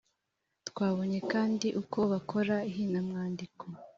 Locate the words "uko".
1.81-1.99